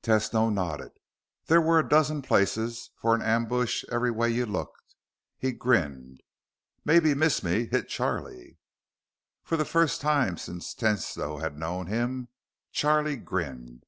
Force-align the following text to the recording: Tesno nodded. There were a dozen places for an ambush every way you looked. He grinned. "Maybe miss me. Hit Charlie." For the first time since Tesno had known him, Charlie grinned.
Tesno 0.00 0.48
nodded. 0.48 0.92
There 1.46 1.60
were 1.60 1.80
a 1.80 1.88
dozen 1.88 2.22
places 2.22 2.90
for 2.94 3.16
an 3.16 3.20
ambush 3.20 3.82
every 3.90 4.12
way 4.12 4.30
you 4.30 4.46
looked. 4.46 4.94
He 5.36 5.50
grinned. 5.50 6.22
"Maybe 6.84 7.14
miss 7.14 7.42
me. 7.42 7.66
Hit 7.66 7.88
Charlie." 7.88 8.58
For 9.42 9.56
the 9.56 9.64
first 9.64 10.00
time 10.00 10.36
since 10.36 10.72
Tesno 10.72 11.40
had 11.40 11.58
known 11.58 11.88
him, 11.88 12.28
Charlie 12.70 13.16
grinned. 13.16 13.82